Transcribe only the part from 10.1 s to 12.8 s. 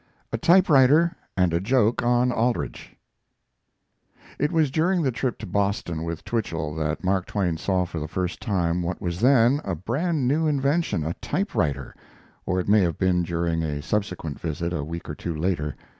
new invention, a typewriter; or it